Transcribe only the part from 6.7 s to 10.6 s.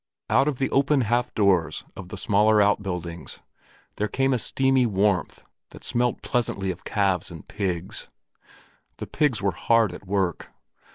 of calves and pigs. The pigs were hard at work.